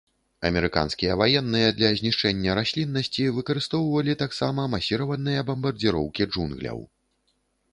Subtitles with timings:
[0.49, 6.79] Амерыканскія ваенныя для знішчэння расліннасці выкарыстоўвалі таксама масіраваныя бамбардзіроўкі джунгляў.